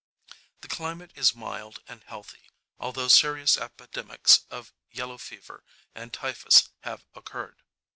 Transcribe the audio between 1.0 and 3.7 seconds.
is mild and healthy, although serious